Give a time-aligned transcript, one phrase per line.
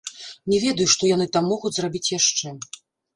[0.53, 2.55] Не ведаю, што яны там могуць зрабіць яшчэ.